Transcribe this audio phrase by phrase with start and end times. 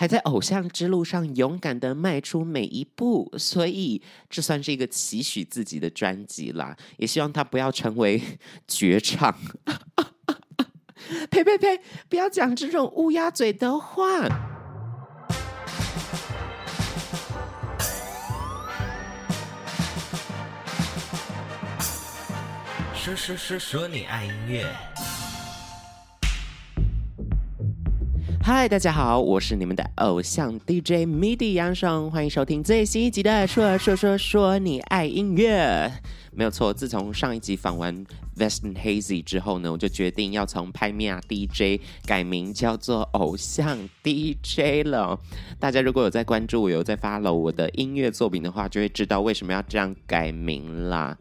[0.00, 6.76] 还在偶像之路上勇敢的迈出每一步，所以这算是一个期许自己的专辑啦。
[6.98, 8.22] 也希望他不要成为
[8.68, 9.36] 绝唱。
[11.28, 11.80] 呸呸呸！
[12.08, 14.06] 不要讲这种乌鸦嘴的话。
[22.94, 24.87] 说说说说你爱音乐。
[28.50, 35.86] 嗨，大家好，我是你们的偶像 DJ MIDI 杨爽，欢迎收听最新一集的《说说说说你爱音乐》。
[36.32, 38.06] 没有错，自从上一集访完
[38.38, 45.20] Vast & Hazy 之后呢，我就决定要从拍米亚 DJ 改名叫做偶像 DJ 了。
[45.60, 51.18] 大家如果有在关注我，有在 follow 我的音乐作品的话，就会知道为什么要这样改名啦。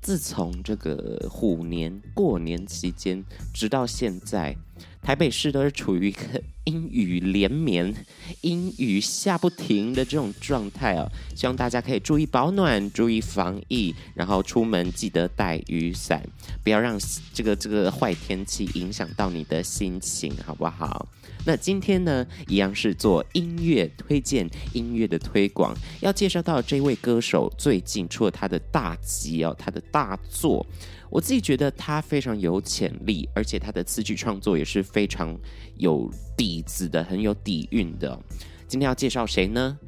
[0.00, 4.56] 自从这个虎年过年期间，直到现在，
[5.04, 7.94] 台北市都是处于一个阴雨连绵、
[8.40, 11.06] 阴雨下不停的这种状态哦。
[11.36, 16.26] 希望大家可以注意保暖、注意防疫，然后出门记得带雨伞，
[16.62, 16.98] 不要让
[17.34, 21.06] 这个这个坏天气影响到你的心情，好不好？
[21.46, 30.64] 那今天呢，一样是做音乐推荐、音乐的推广，要介绍到这位歌手最近出了他的大集哦，他的大作。
[31.10, 35.36] 我自己觉得他非常有潜力，而且他的词曲创作也是非常
[35.76, 38.18] 有底子的，很有底蕴的。
[38.66, 39.78] 今天要介绍谁呢？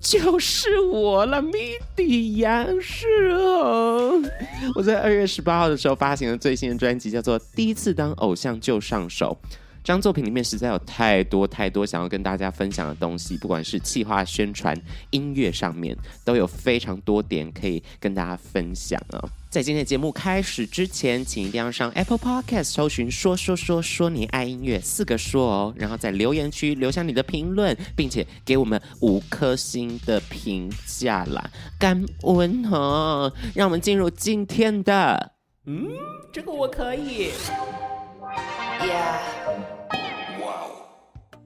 [0.00, 4.24] 就是我了，MIDI 杨爽。
[4.74, 9.38] 我在二月十八号的时候发行了最新的专辑，叫做《第一次当偶像就上手》。
[9.84, 14.80] 这张作品里面实在有太多太多想要跟大家分享的东西，不管是企划、宣传、
[15.10, 19.28] 音乐上面，都有非常多点可以跟大家分享啊、哦！
[19.50, 33.32] 在今天的节目开始之前，请一定要上 Apple Podcast 搜寻“说说说说你爱音乐”四个说哦，然后在留言区留下你的评论，并且给我们五颗星的评价啦，感恩哦！
[33.52, 35.32] 让我们进入今天的，
[35.66, 35.88] 嗯，
[36.32, 37.30] 这个我可以。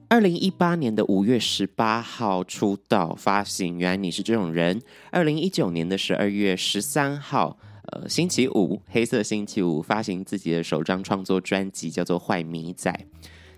[0.09, 4.81] 二零一八年的五月十八号出道发行，原来你是这种人。
[5.11, 7.57] 二零一九年的十二月十三号，
[7.91, 12.91] 呃，星期五，黑色星期五发行自己的首张创作专辑，叫做《坏米仔》。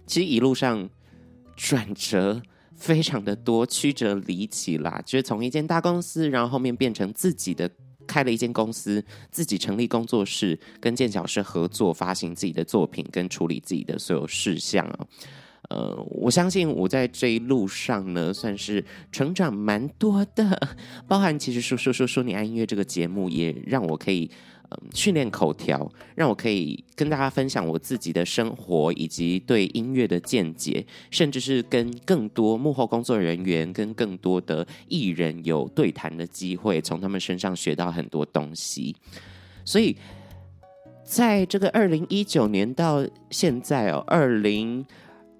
[0.05, 0.89] 其实一路上
[1.55, 2.41] 转折
[2.75, 7.69] 非常的多，曲折离奇啦，就是从一间大公司，然后后面变成自己的
[8.09, 15.05] 开了一间公司，自己成立工作室，跟剑桥社合作发行自己的作品，跟处理自己的所有事项啊。
[15.69, 20.59] 呃，我相信我在这一路上呢，算是成长蛮多的，
[21.07, 24.31] 包含其实说说说说你爱音乐这个节目，也让我可以
[24.71, 38.95] 嗯、训练口条，让我可以跟大家分享我自己的生活以及对音乐的见解，甚至是跟更多幕后工作人员、跟更多的艺人有对谈的机会，从他们身上学到很多东西。
[39.65, 39.95] 所以，
[41.03, 44.85] 在这个二零一九年到现在哦，二零。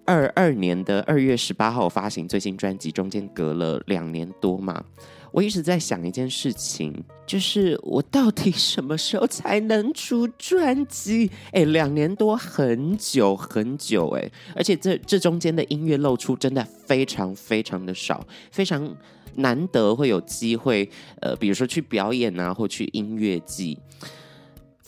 [0.05, 4.83] 二二年的二月十八号发行最新专辑，中间隔了两年多嘛。
[5.31, 6.93] 我一直在想一件事情，
[7.25, 11.29] 就是我到底什么时候才能出专辑？
[11.51, 18.95] 哎，两年多，很久很久哎，而且这这中间的音乐露出真的非常非常的少，非常
[19.35, 20.89] 难得会有机会，
[21.21, 23.77] 呃，比如说去表演啊，或去音乐季。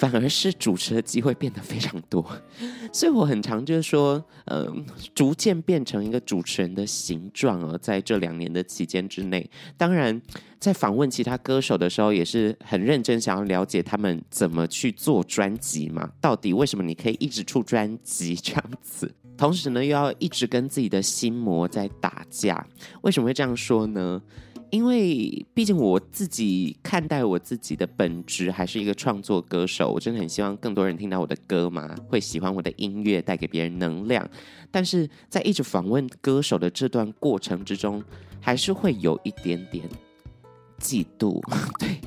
[0.01, 2.25] 反而是主持的机会变得非常多，
[2.91, 4.75] 所以我很常就是说，嗯、呃，
[5.13, 7.77] 逐渐变成一个主持人的形状哦。
[7.77, 9.47] 在这两年的期间之内，
[9.77, 10.19] 当然
[10.59, 16.09] 在访问其他歌手的时候，也是很认真想要了解他们怎么去做专辑嘛。
[16.19, 19.13] 到底为什么你可以一直出专辑这样子？
[19.37, 22.65] 同时呢，又要一直跟自己的心魔在打架。
[23.01, 24.19] 为什么会这样说呢？
[24.71, 34.27] 因为毕竟我自己看待我自己的本质还是一个创作歌手，我真的很希望更多人听到我的歌嘛，会喜欢我的音乐，带给别人能量。
[34.71, 38.01] 但是在一直访问歌手的这段过程之中，
[38.39, 39.87] 还是会有一点点
[40.79, 41.41] 嫉妒，
[41.77, 41.99] 对，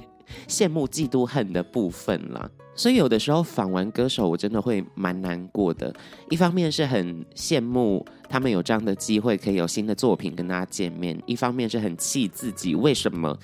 [0.48, 2.50] 羡慕、嫉妒、恨的部分啦。
[2.76, 5.94] 所以有的时候访完歌手，我真的会蛮难过的。
[6.28, 13.38] 一方面是很羡慕他们有这样的机会，可以有新的作品跟大家见面；一方面是很气自己为什么、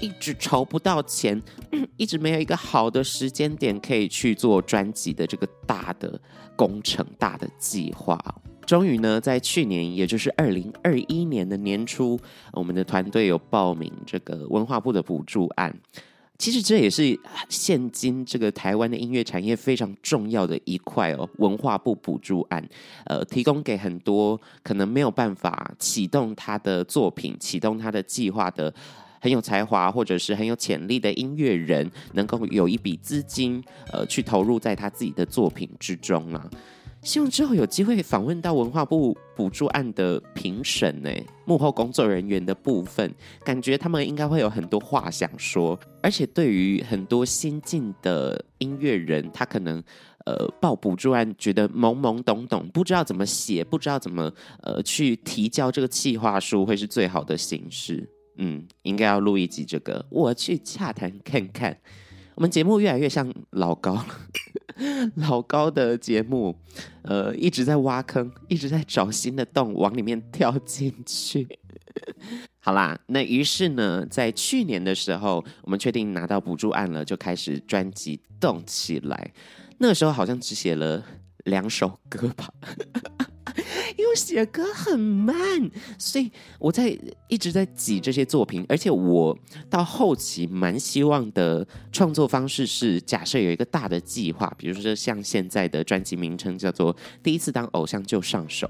[0.00, 1.42] 一直筹不到钱、
[1.98, 6.18] 一直没有一个好的时间点可以去做专辑的这个大的
[6.56, 8.18] 工程、大的计划。
[8.68, 12.20] 终于呢，在去年，也就是二零二一年的年初，
[12.52, 15.74] 我们的团队有报名这个文化部的补助案。
[16.36, 17.18] 其实这也是
[17.48, 21.26] 现今这个台湾的音乐产业非常重要的一块哦。
[21.38, 22.62] 文化部补助案，
[23.06, 28.72] 呃，提供给很多可能没有办法启动他的作品、启动他的计划的
[29.18, 36.50] 很有才华或者是很有潜力的音乐人，能够有一笔资金，呃，去投入在他自己的作品之中啊。
[37.02, 41.10] 希望之后有机会访问到文化部补助案的评审呢，
[41.46, 43.14] 幕后工作人员的部分，
[43.44, 45.78] 感觉他们应该会有很多话想说。
[46.02, 49.82] 而且对于很多新进的音乐人，他可能
[50.26, 54.30] 呃报补助案觉得懵懵懂懂，不知道怎么写，不知道怎么
[54.62, 58.06] 呃去提交这个企划书，会是最好的形式。
[58.36, 61.78] 嗯，应该要录一集这个，我去洽谈看看。
[62.34, 64.06] 我们节目越来越像老高了。
[65.16, 66.56] 老高的节目，
[67.02, 71.58] 呃，一直在挖坑，一直在找新的洞往里面跳进去。
[72.60, 79.32] 好啦，那于是呢，在去年的时候，我们确定拿到补助案了，就开始专辑动起来。
[79.78, 81.04] 那时候好像只写了
[81.44, 82.52] 两首歌吧。
[83.96, 85.36] 因为写歌很慢，
[85.98, 86.96] 所以我在
[87.28, 89.36] 一直在挤这些作品，而且我
[89.70, 98.66] 到后期蛮希望的创作方式是，假设有一个大的计划，比如说像现在的专辑名称叫做《第一次当偶像就上手》，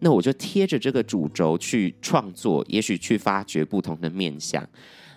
[0.00, 4.66] 那我就贴着这个主轴去创作，也许去发掘不同的面向。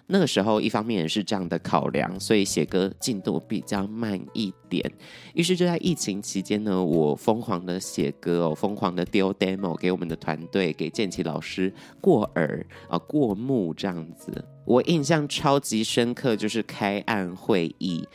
[0.07, 4.91] 那个时候，一方面也是这样的考量，所以写歌进度比较慢一点。
[5.33, 14.45] 于是就在疫情期间呢，我疯狂的写歌哦，疯狂的丢 demo 给我们的团队，给建奇老师过耳啊过目这样子。
[14.65, 18.07] 我印象超级深刻，就是开案会议。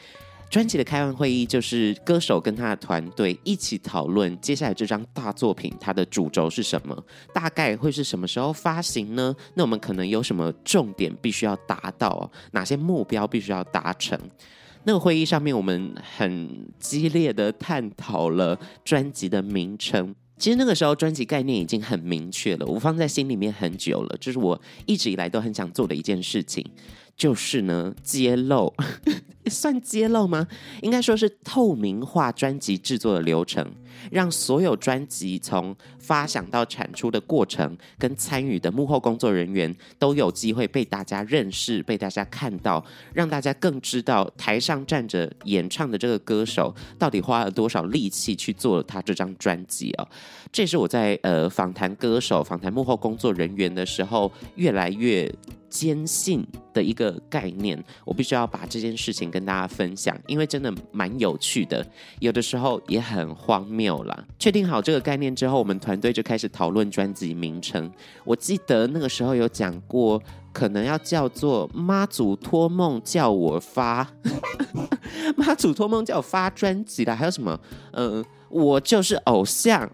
[0.50, 9.32] 专辑的开完会议，就是歌手跟他的团队一起讨论接下来这张大作品，它的主轴是什么，大概会是什么时候发行呢？
[9.55, 14.19] 那我们可能有什么重点必须要达到，哪些目标必须要达成？
[14.82, 20.12] 那个会议上面，我们很激烈的探讨了专辑的名称。
[20.37, 26.64] 其实那个时候，专辑概念已经很明确了，我放在心里面很久了，这是我一直以来都很想做的一件事情。
[27.14, 28.73] 就是呢，揭露
[29.50, 30.47] 算揭露吗？
[30.81, 33.67] 应该说是透明化专辑制作的流程，
[34.11, 42.82] 让所有专辑从发想到产出的过程，跟参与的幕后工作人员都有机会被大家认识，被大家看到，
[43.12, 50.08] 让大家更知道台上站着演唱的这个歌手到底花了多少力气去做他这张专辑哦。
[50.52, 55.31] 这也是我在呃访谈歌手、访谈幕后工作人员的时候，越来越。
[55.70, 56.44] 坚信
[56.75, 61.84] 的一个概念，我必须要把这件事情跟跟大家分享，因为真的蛮有趣的，
[62.19, 64.25] 有的时候也很荒谬啦。
[64.38, 67.90] 确定好这个概念之后，我们团队就开始讨论专辑名称。
[68.22, 70.22] 我记得那个时候有讲过，
[70.52, 74.06] 可能要叫做“妈祖托梦叫我发”，
[75.38, 77.58] 妈祖托梦叫我发专辑啦，还有什么？
[77.92, 79.90] 嗯、我就是偶像，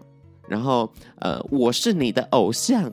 [0.49, 2.91] 然后呃，我是你的偶像。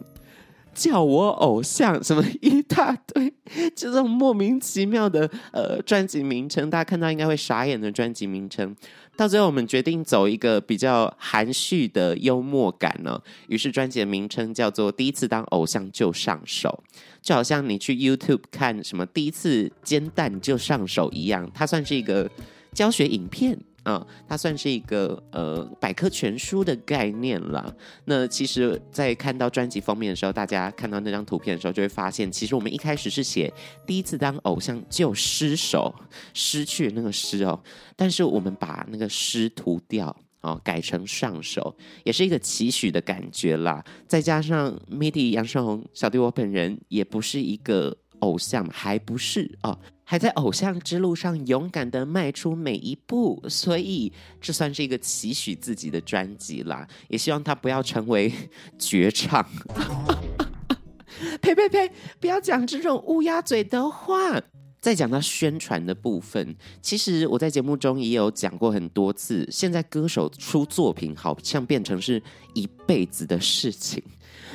[0.74, 3.32] 叫我偶像，什么一大堆，
[3.74, 8.74] 这种莫名其妙的呃专辑名称，大家看到应该会傻眼的专辑名称。
[9.16, 16.82] 到最后，我们决定走一个比较含蓄的幽默感呢，于是专辑的名称叫做《第一次当偶像就上手》，
[17.22, 22.28] 就好像你去 YouTube 看什么第一次煎蛋就上手一样，它算是一个
[22.72, 23.56] 教学影片。
[23.84, 27.72] 啊、哦，它算是一个呃百科全书的概念啦。
[28.06, 33.52] 那其实，在看到专辑封面的时候，大家看到那张图片的时候，就会发现，其实我们一开始是写
[33.86, 35.94] 第一次当偶像就失手，
[36.32, 37.62] 失去那个失哦。
[37.94, 43.84] 但是我们把那个失涂掉哦，改成上手，也是一个期许的感觉啦。
[44.08, 49.78] 再加上 MIDI 杨胜红小弟我本人也不是一个偶像，还不是哦。
[50.04, 56.86] 还在偶像之路上勇敢的迈出每一步，所以这算是一个期许自己的专辑啦。
[57.08, 58.32] 也希望他不要成为
[58.78, 59.44] 绝唱。
[61.40, 61.90] 呸呸呸！
[62.20, 64.40] 不要讲这种乌鸦嘴的话。
[64.80, 69.48] 再讲到宣传的部分，其实我在节目中也有讲过很多次。
[69.50, 74.02] 现在歌手出作品，好像变成是一辈子的事情。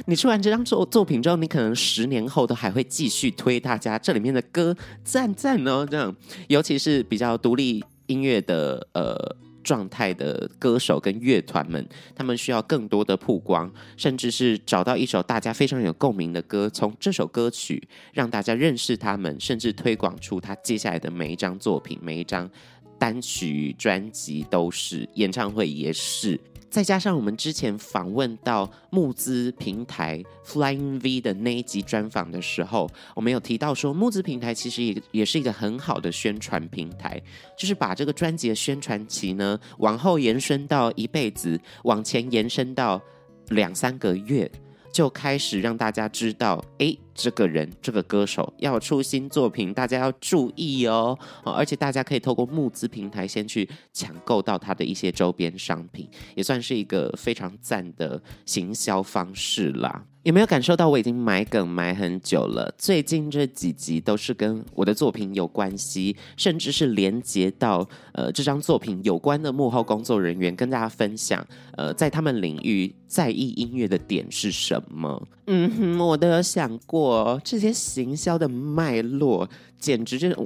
[0.06, 6.16] 你出完这张作作品之后，你可能十年后都还会继续推大家这里面的歌，赞赞哦，这样。
[6.48, 22.50] 尤其是比较独立音乐的呃状态的歌手跟乐团们，他们需要更多的曝光，甚至是找到一首大家非常有共鸣的歌，从这首歌曲让大家认识他们，甚至推广出他接下来的每一张作品、每一张
[22.98, 26.40] 单曲、专辑都是，演唱会也是。
[26.70, 37.22] 再加上我们之前访问到募资平台 Flying V 的那一集专访的时候，我们有提到说，募资平台其实也也是一个很好的宣传平台，
[37.58, 43.02] 就是把这个专辑的宣传期呢往后延伸到一辈子，往前延伸到
[43.50, 44.50] 两三个月。
[44.92, 51.18] 就开始让大家知道，哎，这个人这个歌手要出新作品，大家要注意哦。
[51.44, 60.06] 而且大家可以透过募资平台先去抢购到他的一些周边商品，也算是一个非常赞的行销方式啦。
[60.24, 62.74] 有没有感受到我已经买梗买很久了？
[62.78, 71.46] 最近这几集都是跟我的作品有关系，甚至是连接到呃这张作品有关的幕后工作人员，跟大家分享
[71.78, 75.26] 呃在他们领域在意音乐的点是什么？
[75.48, 77.09] 嗯哼，我都有想过
[77.44, 80.38] 这些行销的脉络，简直就是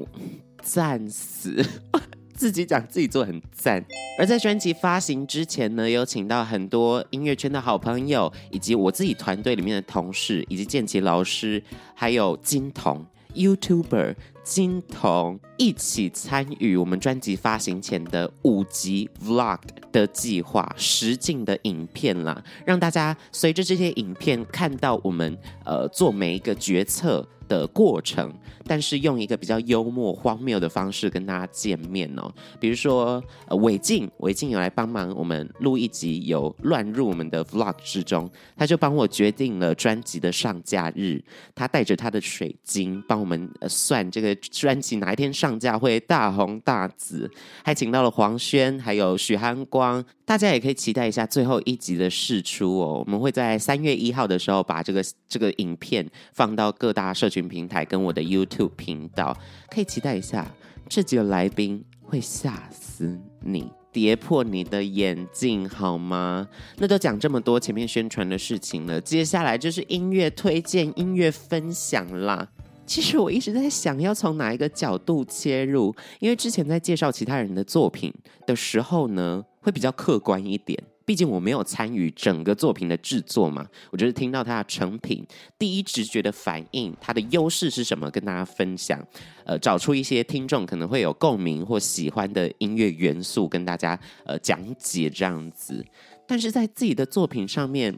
[0.61, 1.63] 赞死。
[2.35, 3.85] 自己讲自己做很赞，
[4.17, 19.59] 而在专辑发行之前呢，有请到很多音乐圈的好朋友，以及我自己团队里面的同事，以及建奇老师，还有金童 YouTuber 金童一起参与我们专辑发行前的五集 Vlog
[19.91, 28.33] 的计划，实境的影片啦，让大家随着这些影片看到我们呃做每一个决策的过程，
[28.65, 32.31] 但是用一个比较幽默荒谬的方式跟大家见面哦。
[32.59, 41.23] 比如说，呃，伟静，伟静有来帮忙我们录一集，有乱入我们的 vlog 之中，他就帮我决定了专辑的上架日。
[41.53, 47.29] 他带着他的水晶帮我们算这个专辑哪一天上架会大红大紫，
[47.63, 50.03] 还请到了黄轩，还有许汉光。
[50.25, 53.03] 大家也可以期待一下最后一集的试出哦。
[53.05, 59.37] 我们会在三月一号的时候把这个这个影片放到各大社群平台跟我的 YouTube 频道，
[59.69, 60.49] 可以期待一下。
[60.89, 66.47] 这几个来宾会吓死你，跌破你的眼镜，好吗？
[66.77, 72.47] 那都讲这么多前面宣传的事情了，接下来就是音乐推荐、音乐分享啦。
[72.85, 78.13] 其实我一直在想要从哪一个角度切入，因为之前在介绍其他人的作品
[78.45, 80.77] 的时候呢，会比较客观一点。
[81.05, 85.25] 毕竟我没有参与整个作品的制作嘛，我就是听到它的成品，
[85.59, 89.05] 第一直觉的反应，它的优势是什么，跟大家分享，
[89.45, 95.85] 呃，找出一些听众可能会有共鸣或喜欢的音乐元素，跟大家呃讲解这样子。
[96.25, 97.93] 但是在自己的作品上面，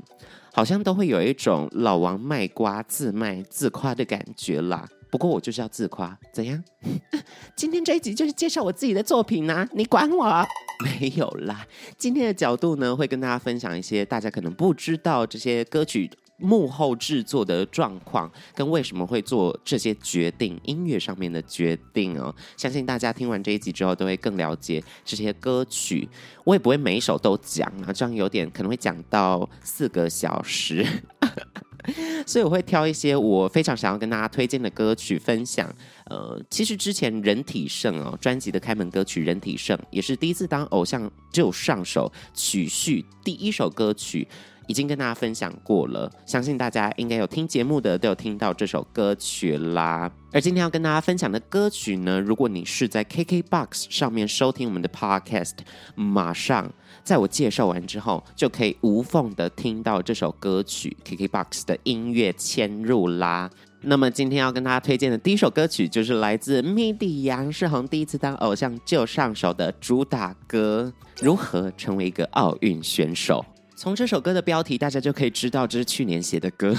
[0.56, 4.88] 好像都会有一种老王卖瓜、自卖自夸的感觉啦。
[5.12, 6.64] 不过我就是要自夸，怎样？
[7.58, 10.48] 今天这一集就是介绍我自己的作品啊，你管我？
[10.82, 11.68] 没有啦。
[11.98, 22.34] 今天的角度呢，会跟大家分享一些大家可能不知道这些歌曲幕后制作的状况，跟为什么会做这些决定，音乐上面的决定哦。
[22.58, 26.08] 相信大家听完这一集之后，都会更了解这些歌曲。
[26.44, 30.86] 我也不会每一首都讲啊，这样有点可能会讲到四个小时。
[32.26, 35.72] 所以我会挑一些我非常想要跟大家推荐的歌曲分享。
[36.06, 44.28] 呃，其实之前人体盛哦专辑的开门歌曲人体盛也是第一次当偶像就上手曲序第一首歌曲，
[44.68, 46.12] 已经跟大家分享过了。
[46.26, 50.12] 相信大家应该有听节目的都有听到这首歌曲啦。
[50.32, 55.54] 而今天要跟大家分享的歌曲呢，如果你是在 KKBOX 上面收听我们的 Podcast，
[55.96, 56.72] 马上。
[57.04, 63.48] 在我介绍完之后，就可以无缝的听到这首歌曲 KKBOX 的音乐嵌入啦。
[63.82, 70.92] 那么今天要跟大家推荐的第一首歌曲，就是来自 MIDI 杨世宏第一次当偶像就上手的主打歌
[71.24, 73.46] 《如何成为一个奥运选手》。
[73.76, 76.74] 从这首歌的标题，大家就可以知道这是去年写的歌，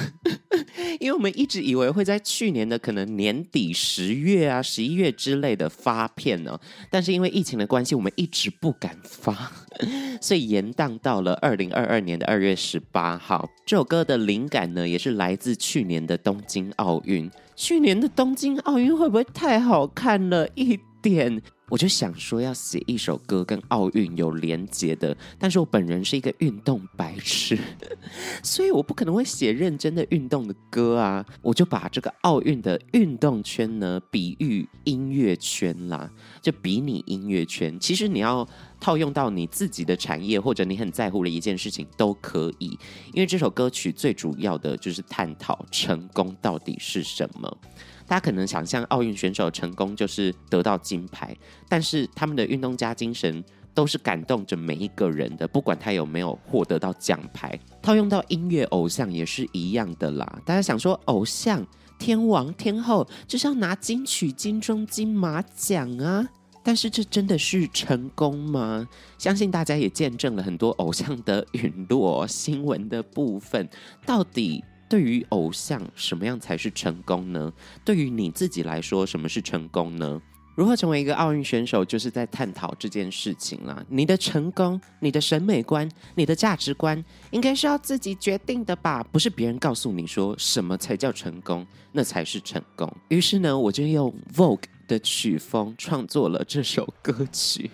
[0.98, 6.58] 因为我们一直以为会在去年的可能年底十月啊、十一月之类的发片呢，
[6.90, 9.52] 但是因为疫情的关系，我们一直不敢发，
[10.22, 13.48] 所以延宕到了二零二二年的二月十八号。
[13.66, 17.30] 这首歌的灵感呢，也是来自去年的东京奥运。
[17.54, 21.42] 去年的东京奥运会不会太好看了一点？
[21.68, 27.58] 我就想说要写一首歌跟奥运有连结的，但是我本人是一个运动白痴，
[28.42, 31.24] 所以我不可能会写认真的运动的歌啊。
[31.42, 36.08] 我就把这个奥运的运动圈呢比喻音乐圈啦，
[36.40, 37.78] 就比拟音乐圈。
[37.80, 42.78] 其实你要套用到你自己的产业或者你很在乎的一件事情都可以，
[43.12, 47.58] 因为这首歌曲最主要的就是探讨成功到底是什么。
[48.06, 51.36] 大家可能想象奥运选手成功就是得到金牌，
[51.68, 53.44] 但是他们的运动家精神
[53.74, 57.58] 都是感动着每一个人的，不管他有没有获得到奖牌。
[57.82, 60.40] 套用到音乐偶像也是一样的啦。
[60.44, 61.66] 大家想说偶像
[61.98, 66.26] 天王天后就是要拿金曲、金钟、金马奖啊，
[66.62, 68.88] 但是这真的是成功吗？
[69.18, 73.68] 相信大家也见证了很多偶像的陨落新闻的部分。
[74.04, 77.52] 到底对于偶像，什么样才是成功呢？
[77.84, 80.20] 对于你自己来说，什么是成功呢？
[80.54, 83.84] 如何成为一个奥运选手，就是在探讨这件事情了。
[83.90, 89.02] 你的成功、你的审美观、你的价值观，应该是要自己决定的吧？
[89.12, 92.90] 不是别人告诉你说什么才叫成功，那才是成功。
[93.08, 94.62] 于是呢，我就用 Vogue。
[94.86, 97.70] 的曲风创作了这首歌曲。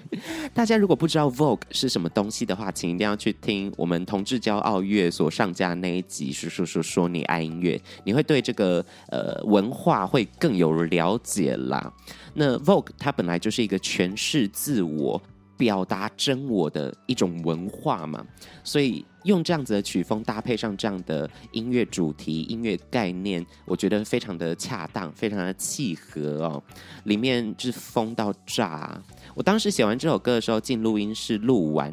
[0.55, 11.93] 大家如果不知道 Vogue 是什么东西的话，请一定要去听我们同志骄傲月所上架那一集，说说说说你爱音乐，你会对这个呃文化会更有了解啦。
[12.35, 15.21] 那 Vogue 它本来就是一个诠释自我、
[15.57, 18.25] 表达真我的一种文化嘛，
[18.65, 19.05] 所以。
[19.25, 26.63] 用这样子的曲风搭配上这样的音乐主题、音乐概念，我觉得非常的恰当，非常的契合哦。
[27.05, 29.01] 里面就是疯到炸。
[29.35, 31.93] 我当时写完这首歌的时候，进录音室录完，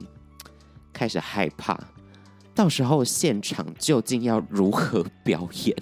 [0.91, 1.79] 开始害怕。
[2.55, 5.75] 到时候现场究竟要如何表演？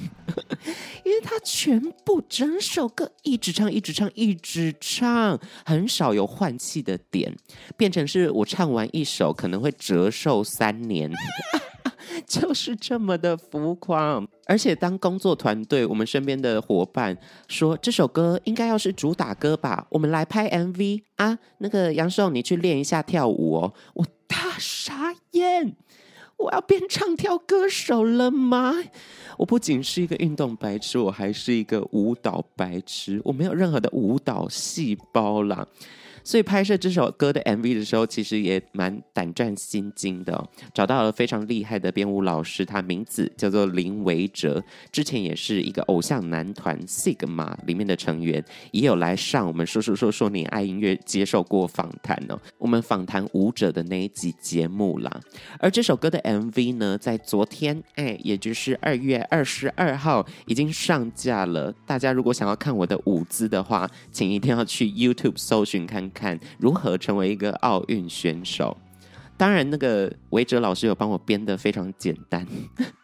[1.03, 7.36] 因为他全部整首歌一直唱，一直唱，一直唱，很少有换气的点，
[7.75, 11.09] 变成是我唱完一首可能会折寿三年，
[12.27, 14.21] 就是这么的浮夸。
[14.45, 25.75] 而且当工作团队，我们身边的伙伴说这首歌应该要是主打歌吧，我们来拍 MV 啊，那个杨寿你去练一下跳舞哦，我大傻眼。
[26.38, 28.75] 我要变唱跳歌手了吗？
[29.38, 33.22] 我不仅是一个运动白痴，我还是一个舞蹈白痴。
[33.24, 35.67] 我没有任何的舞蹈细胞啦。
[36.27, 40.46] 所以拍摄这首歌的 MV 的时候，其实也蛮胆战心惊的哦。
[40.74, 52.38] 找到了非常厉害的编舞老师，他名字叫做林维哲，之前也是一个偶像男团 Sigma 里面的成员，也有来上我们说说说说你爱音乐接受过访谈哦。
[52.57, 55.22] 我们访谈舞者的那一集节目啦。
[55.60, 61.74] 而这首歌的 MV 呢，在昨天，哎，也就是二月二十二号已经上架了。
[61.86, 66.12] 大家如果想要看我的舞姿的话，请一定要去 YouTube 搜寻看。
[66.17, 68.75] 看如何成为一个奥运选手。
[69.38, 72.43] 当然，那个维哲老师有帮我编得非常简单，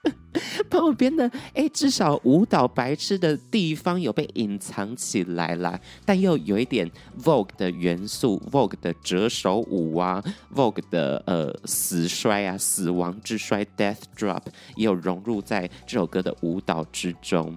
[0.68, 6.90] 帮我编的，哎，至少舞蹈白痴的地方有被隐藏起来啦，但又有一点
[7.22, 10.24] Vogue 的元素，Vogue 的折手舞啊
[10.56, 14.42] ，Vogue 的呃死衰啊，死亡之衰 Death Drop
[14.76, 17.56] 也有融入在这首歌的舞蹈之中。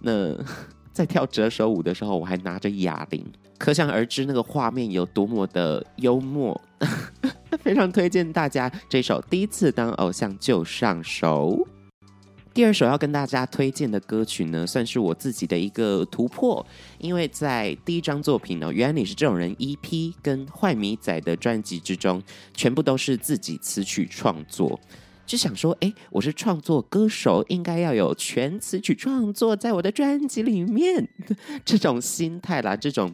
[0.00, 0.36] 那
[0.92, 3.24] 在跳折手舞的时候，我还拿着哑铃。
[3.58, 6.60] 可想而知，那个画面有多么的幽默，
[7.60, 11.56] 非常推荐大家这首《第一次当偶像就上手》。
[12.52, 16.64] 第二首要跟大家推荐的歌曲呢，算是我自己的一个突破，
[16.98, 22.22] 因为在第一张作品呢，原来你是这种人 EP 跟坏米仔的专辑之中，
[22.54, 24.80] 全部都是自己词曲创作。
[25.26, 31.08] 就想说，哎，我是创作歌手，应该要有全词曲创作在我的专辑里面，
[31.66, 33.12] 这种心态啦，这种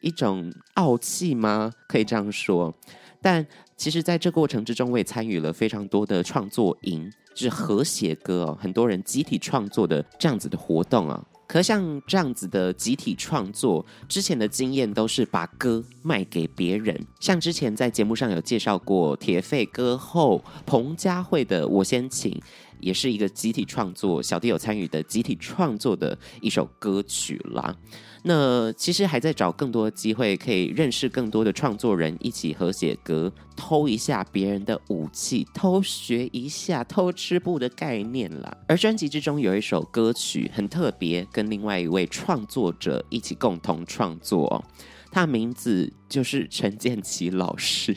[0.00, 1.72] 一种傲气吗？
[1.88, 2.72] 可以这样说。
[3.20, 3.44] 但
[3.76, 11.26] 其实，在这过程之中，我也参与了非常多的创作营，就是和写歌哦，很多人集体创作的这样子的活动啊。
[11.50, 16.96] 可像这样子的集体创作，之前的经验都是把歌卖给别人。
[17.18, 22.30] 像之前在节目上有介绍过铁肺歌后彭佳慧的《我先请》，
[22.78, 27.76] 也是一个集体创作，小弟有参与的集体创作的一首歌曲啦。
[28.22, 38.56] 那其实还在找更多机会，可以认识更多的创作人，一起合写歌，偷一下别人的武器，偷学一下偷吃布的概念啦。
[38.66, 44.64] 而专辑之中有一首歌曲很特别，跟另外一位创作者一起共同创作。
[45.10, 47.96] 他名字就是陈建奇老师，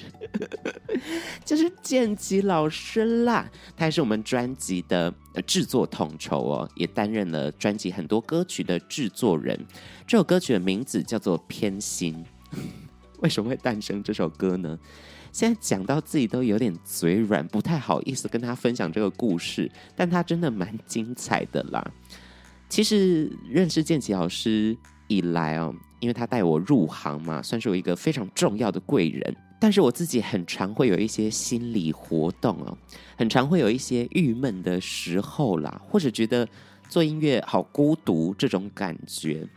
[1.46, 3.48] 就是建奇老师啦。
[3.78, 5.14] 他也是我们专辑的
[5.46, 9.60] 制作统筹哦，也担任了专辑很多歌曲的制作人。
[10.08, 12.26] 这首歌曲的名字叫做《偏心》。
[13.22, 14.78] 为什么会诞生这首歌呢？
[15.32, 21.92] 现在讲到自己都有点嘴软，不太好意思跟他分享这个故事，但他真的蛮精彩的啦。
[22.70, 24.76] 其实认识建奇老师
[25.08, 25.76] 以来哦。
[26.04, 29.34] 因为他带我入行嘛，算是我一个非常重要的贵人。
[29.58, 32.78] 但是我自己很常会有一些心理活动哦，
[33.18, 36.46] 很常会有一些郁闷的时候啦，或者觉得
[36.90, 39.48] 做音乐好孤独这种感觉。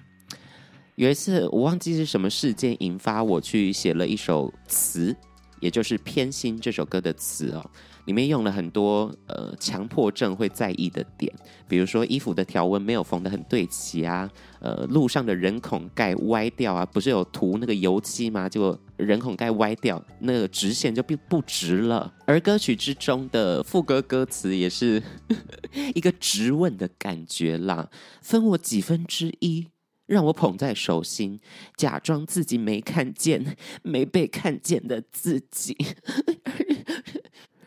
[0.95, 5.15] 有一次我忘记是什么事件引发我去写了一首词，
[5.59, 7.69] 也就是《偏心》这首歌的词哦。
[8.07, 11.33] 里面用了很多呃强迫症会在意的点，
[11.69, 14.29] 比如说衣服的条纹没有缝得很对齐啊，
[14.61, 18.49] 呃，路上的人孔盖歪掉啊，不是有涂那个油漆吗？
[18.49, 22.13] 结果人孔盖歪掉，那个直线就变不直了。
[22.25, 25.03] 而歌曲之中的副歌歌词也是
[25.95, 27.89] 一个直问的感觉啦，
[28.23, 29.67] 分我几分之一。
[30.07, 31.41] 让我捧在手心，
[31.77, 35.77] 假装自己没看见，没被看见的自己。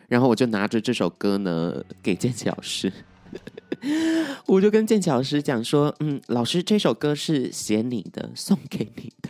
[0.10, 2.92] 然后我就拿着这首歌呢，给建骐老师，
[4.48, 9.30] 我就跟建骐老师讲说：“嗯，老师，这首歌是写你的，送给你的，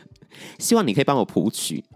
[0.58, 1.84] 希望你可以帮我谱曲。”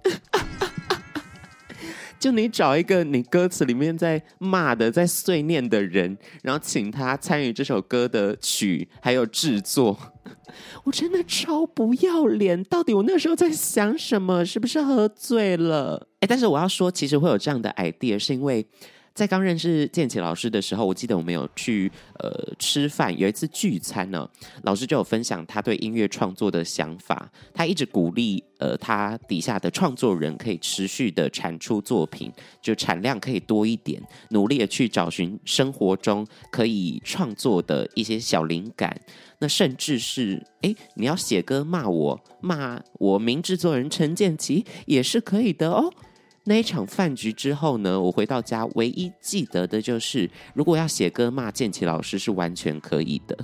[2.20, 10.00] 就你找一个你歌词里面在骂的、在碎念的人，然后请他参与这首歌的曲，还有制作。
[10.84, 12.64] 我真的超不要脸！
[12.66, 14.46] 到底我那时候在想什么？
[14.46, 16.08] 是不是喝醉了？
[16.20, 18.66] 哎，但是我要说，其实会有这样的 idea，是因为
[19.14, 24.28] 在刚认识建骐老师的时候，我记得我们有去呃吃饭，有一次聚餐呢，
[24.64, 27.32] 老师就有分享他对音乐创作的想法。
[27.54, 39.00] 他一直鼓励呃他底下的创作人可以持续的产出作品，就产量可以多一点，努力的去找寻生活中可以创作的一些小灵感。
[39.38, 45.94] 那甚至是，哎，你要写歌骂我，骂我名制作人陈建奇也是可以的哦。
[46.46, 53.38] 那一场饭局之后呢，我回到家，唯一记得的就是，如果要写歌骂建骐老师是完全可以的。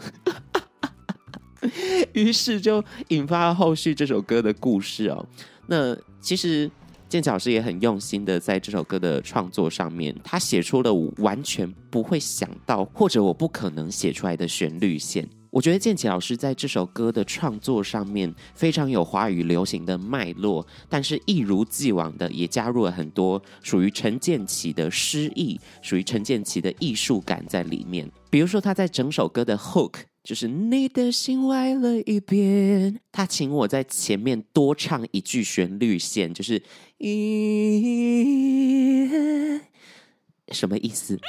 [2.14, 5.26] 于是就引发了后续这首歌的故事哦。
[5.68, 6.70] 那其实
[7.08, 15.26] 建骐老师也很用心的在这首歌的创作上面，他写出了我完全不会想到，或者我不可能写出来的旋律线。
[15.52, 28.10] 我觉得建骐老师在这首歌的创作上面非常有华语流行的脉络，但是一如既往的也加入了很多属于陈建奇的诗意，属于陈建奇的艺术感在里面。
[28.30, 36.62] 比如说他在整首歌的 hook，就是你的心歪了一边，他请我在前面多唱一句旋律线，就是
[37.00, 37.90] 一，
[40.52, 41.20] 什么意思？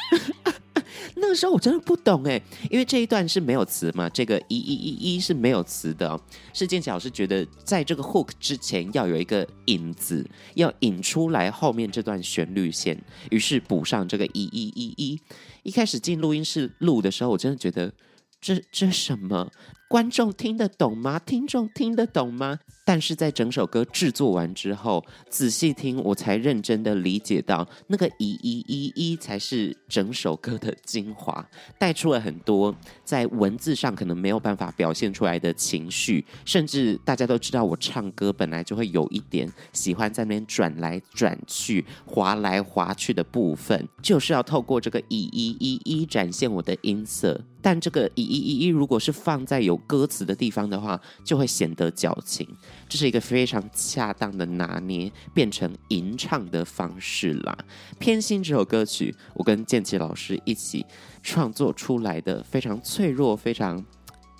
[1.16, 6.18] 那个时候我真的不懂哎，因为这一段是没有词嘛，这个一一一一是没有词的。
[6.52, 15.20] 是建骐老师觉得在这个 hook 之前要有一个引子，要引出来后面这段旋律线，于是补上这个一一一一。
[15.62, 17.92] 一开始进录音室录的时候，我真的觉得
[18.40, 19.50] 这这什么？
[19.90, 21.18] 观众听得懂吗？
[21.18, 22.60] 听众听得懂吗？
[22.84, 31.44] 但是在整首歌制作完之后，仔细听，我才认真的理解到，那个一一一一才是整首歌的精华，
[31.76, 32.72] 带出了很多
[33.02, 47.40] 在文字上可能没有办法表现出来的情绪，甚至大家都知道，我唱歌本来就会有一点喜欢在那边转来转去、滑来滑去的部分，就是要透过这个一一一一展现我的音色。
[47.62, 52.46] 但这个一一一一如果是放在有歌词的地方的话，就会显得矫情。
[52.88, 57.56] 这是一个非常恰当的拿捏，变成吟唱的方式啦。
[57.98, 60.84] 偏心这首歌曲，我跟建奇老师一起
[61.22, 63.84] 创作出来的，非常脆弱、非常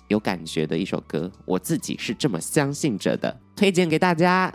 [0.07, 4.53] 有感觉的一首歌，我自己是这么相信着的，推荐给大家。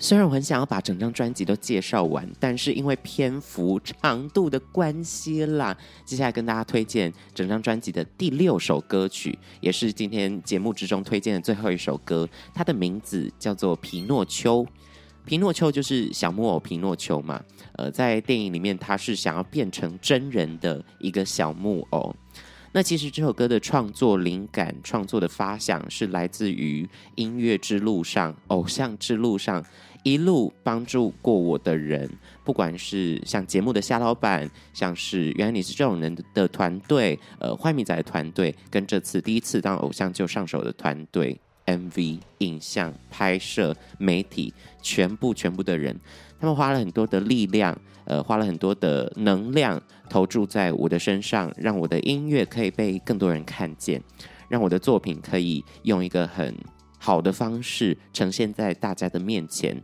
[0.00, 12.28] 虽然我很想要把整张专辑都介绍完，但是因为篇幅长度的关系啦，接下来跟大家推荐整张专辑的第六首歌曲，也是今天节目之中推荐的最后一首歌。
[12.54, 14.62] 它的名字叫做《皮诺丘》，
[15.24, 17.42] 皮诺丘就是小木偶皮诺丘嘛。
[17.72, 22.14] 呃，在电影里面，他是想要变成真人的一个小木偶。
[22.72, 29.64] 那其实这首歌的创作灵感、创作的发想是来自于音乐之路上、偶像之路上。
[30.04, 32.08] 一路帮助过我的人，
[32.44, 45.98] 不管是像节目的夏老板，像是原来你是这种人的团队，呃，坏米仔的团队，跟这次第一次当偶像就上手的团队，MV、影像、拍摄、媒体，全部全部的人，
[46.40, 54.02] 他们花了很多的力量，呃，花了很多的能量投注在我的身上，让我的音乐可以被更多人看见，
[54.48, 56.54] 让我的作品可以用一个很
[56.98, 59.80] 好的方式呈现在大家的面前，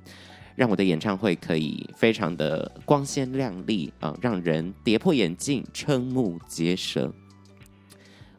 [0.56, 7.12] 让我的演唱会可以非常的光鲜亮丽啊、让人跌破眼镜、瞠目结舌。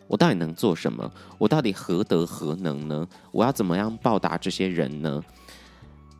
[0.08, 1.12] 我到底能做什么？
[1.40, 3.08] 我到底何德何能呢？
[3.32, 5.24] 我要怎么样报答这些人呢？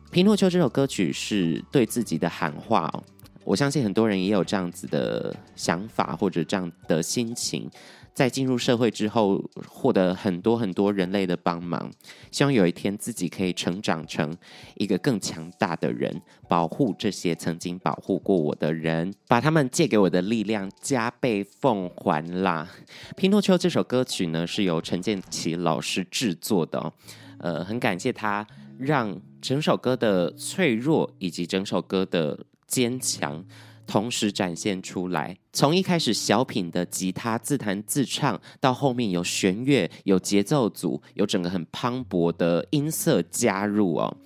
[0.10, 3.04] 《皮诺丘》这首歌曲是对自己的喊话哦，
[3.46, 7.70] 我相信很多人也有这样子的想法或者这样的心情。
[8.12, 11.90] 在进入社会之后，获得很多很多人类的帮忙，
[12.30, 14.34] 希望有一天自己可以成长成
[14.76, 22.66] 一个更强大的人，保护这些曾经保护过我的人，把他们借给我的力量加倍奉还啦。
[23.14, 26.92] 《拼诺丘》这首歌曲呢，是由陈建骐老师制作的哦，
[27.40, 28.46] 呃，很感谢他
[28.78, 33.44] 让整首歌的脆弱以及整首歌的坚强。
[33.86, 44.16] 同时展现出来，从一开始小品的吉他自弹自唱，到后面有弦乐、有节奏组、有整个很磅礴的音色加入哦，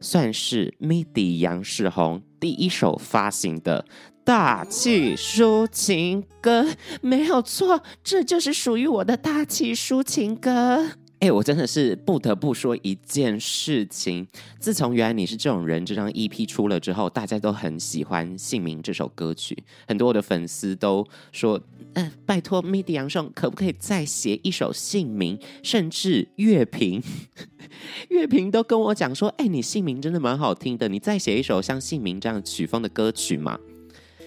[0.00, 3.86] 算是 MIDI 杨世宏第一首发行的
[4.24, 6.66] 大气抒情歌，
[7.00, 10.90] 没有错，这就是属于我的大气抒情歌。
[11.18, 14.28] 哎，我真的是不得不说一件事情。
[14.60, 19.56] 自从原来你是这种人这张 EP 出了之后，大家都很喜欢《姓名》这首歌曲，
[19.88, 21.58] 很多我的粉丝都说
[21.94, 27.02] ：“嗯、呃，拜托 MIDI 杨颂，可不可以再写一首《姓名》？”甚至乐评，
[28.10, 33.58] 乐评都跟我讲说：“哎，你《姓名》真的蛮好听的，你再写一首像《姓名》这样曲风的歌曲嘛？”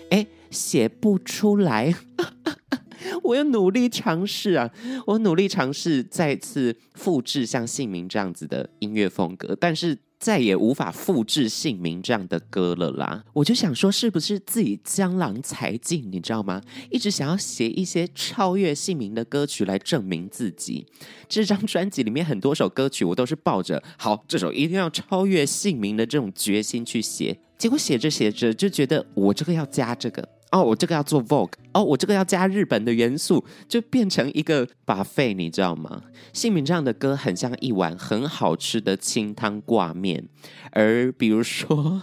[0.09, 1.93] 哎，写不出来。
[3.23, 4.69] 我要努力尝试啊！
[5.05, 13.23] 我努力尝试再次复制像《姓名》这样子的音乐风格，但是再也无法复制《姓名》这样的歌了啦。
[13.33, 16.09] 我就想说，是不是自己江郎才尽？
[16.11, 16.61] 你知道吗？
[16.89, 20.85] 一直想要写一些超越《姓名》的歌曲来证明自己。
[21.27, 27.39] 这张专辑里面很多首歌曲，我都是抱着“好，这首一定要超越《姓名》的这种决心去写。
[27.57, 30.27] 结果写着写着就觉得，我这个要加这个。
[30.51, 36.01] 哦，我这个要做 Vogue，哦，我这个要加日本的元素，就变成一个 buffet，你知道吗？
[36.33, 40.27] 姓名这样的歌很像一碗很好吃的清汤挂面，
[40.71, 42.01] 而比如说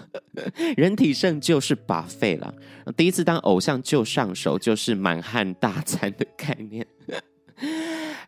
[0.77, 2.55] 人体盛就是 buffet 了。
[2.97, 6.87] 第一次当偶像就上手，就是满汉大餐的概念。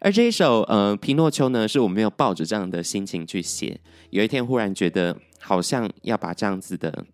[0.01, 7.05] 而这一首呃皮诺丘呢，是我没有抱着这样的心情去写，有一天忽然觉得好像要把这样子的。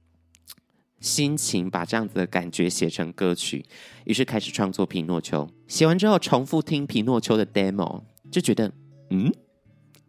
[1.05, 3.63] 心情把这样子的感觉写成歌曲，
[4.07, 5.43] 于是开始创作《皮诺丘》。
[5.69, 8.73] 写完之后，重复听《皮诺丘》的 demo，就觉得，
[9.11, 9.31] 嗯，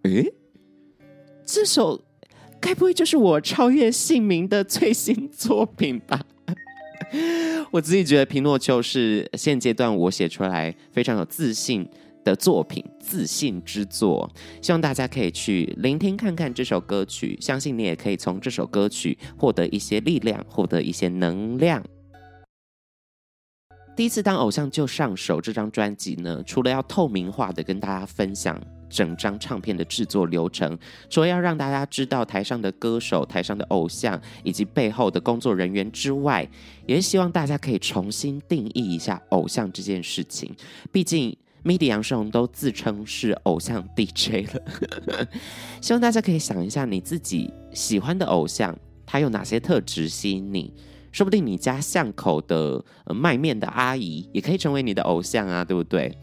[0.04, 0.34] 诶，
[1.46, 2.06] 这首
[2.62, 6.22] 该不会就是我超越姓名的最新作品吧？
[7.72, 11.86] 我自己觉得《皮诺丘》是现阶段我写出来非常有自信
[12.26, 14.30] 的作品，自信之作，
[14.62, 21.82] 希望大家可以去聆听看看这首歌曲，相信你也可以从这首歌曲获得一些力量，获得一些能量。
[23.96, 28.60] 第一次当偶像就上手这张专辑呢，除了要透明化的跟大家分享
[28.90, 30.78] 整张唱片的制作流程，
[31.10, 36.46] 除了要让大家知道台上的歌手、台上的偶像以及背后的工作人员之外，
[36.88, 40.52] 也希望大家可以重新定义一下偶像这件事情，
[40.92, 41.38] 毕竟。
[41.66, 45.28] MIDI 杨世宏都自称是偶像 DJ 了，
[45.82, 50.72] 希望大家可以想一下你自己喜欢的偶像，他有哪些特质吸引你？
[51.12, 56.16] 说不定你家巷口的卖面的阿姨也可以成为你的偶像啊，对不对？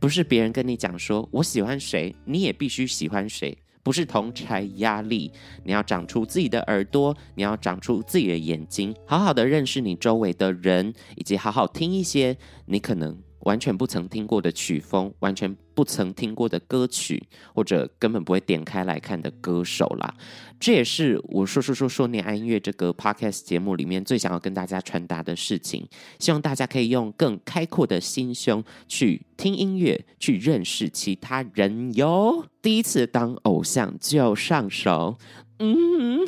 [0.00, 5.30] 不是别人跟你讲说我喜欢谁，你也必须喜欢谁，不是同柴压力。
[5.64, 13.18] 你要长出自己的耳朵，你要长出自己的眼睛，好好的认识你周围的人，以及好好听一些你可能。
[13.40, 17.22] 完全不曾听过的曲风，完全不曾听过的歌曲，
[17.54, 20.14] 或者根本不会点开来看的歌手啦。
[20.58, 25.88] 这也是我说说说说你爱音乐这个 podcast 节目里面最想要跟大家传达的事情。
[26.18, 32.44] 希望大家可以用更开阔的心胸去听音乐，去认识其他人哟。
[32.60, 35.16] 第一次当偶像就上手，
[35.60, 36.26] 嗯，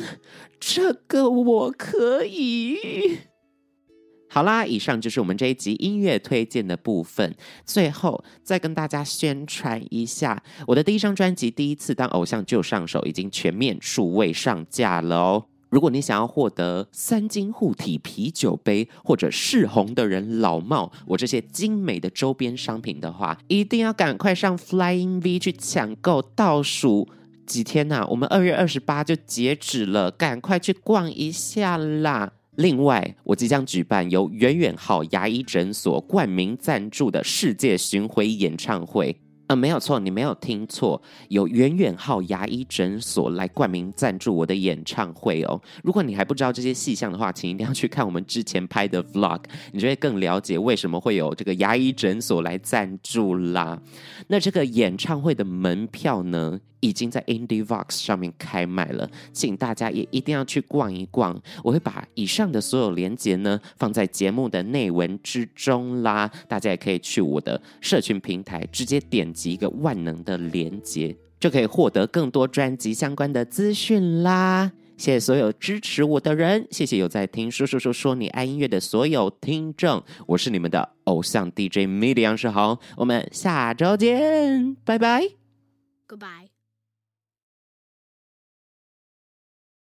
[0.59, 3.30] 这个我可以。
[4.33, 7.35] 好啦，以上就是我们这一集音乐推荐的部分。
[7.65, 15.45] 最后再跟大家宣传一下，我的第一张专辑《第一次当偶像就上手》已经全面数位上架了哦。
[15.69, 26.21] 如果你想要获得三金护体啤酒杯或者识红的人老帽，我这些精美的周边商品的话，一定要赶快上 Flying V 去抢购。
[26.21, 27.09] 倒数
[27.45, 32.31] 几天呐、我们二月二十八就截止了，赶快去逛一下啦！
[32.57, 39.15] 另外，我即将举办由远远号牙医诊所冠名赞助的世界巡回演唱会。
[39.47, 45.61] 呃，没有错，你没有听错，有远远号牙医诊所来冠名赞助我的演唱会哦。
[45.83, 49.41] 如果你还不知道这些细项的话，请一定要去看我们之前拍的 vlog，
[49.73, 53.81] 你就会更了解为什么会有这个牙医诊所来赞助啦。
[54.27, 61.41] 那这个演唱会的门票呢，已经在 IndieVox 上面开卖了，请大家也一定要去逛一逛。
[61.63, 74.71] 我会把以上的所有连接呢放在节目的内文之中啦，大家也可以去我的社群平台直接点击一个万能的连接，就可以获得更多专辑相关的资讯啦。
[74.97, 85.23] 谢谢所有支持我的人，谢谢有在听叔叔说说你爱音乐的所有听众，我是你们的偶像 DJ Midi 杨世豪，我们下周见，拜拜
[86.07, 86.50] ，Goodbye。